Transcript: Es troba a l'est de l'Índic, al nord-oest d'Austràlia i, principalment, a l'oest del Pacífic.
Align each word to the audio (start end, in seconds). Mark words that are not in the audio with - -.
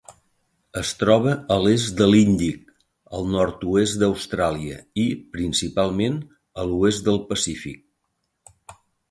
Es 0.79 0.91
troba 1.01 1.33
a 1.55 1.57
l'est 1.65 1.91
de 1.99 2.07
l'Índic, 2.11 2.71
al 3.17 3.29
nord-oest 3.33 3.99
d'Austràlia 4.05 4.79
i, 5.03 5.05
principalment, 5.37 6.19
a 6.63 6.67
l'oest 6.73 7.07
del 7.11 7.23
Pacífic. 7.31 8.75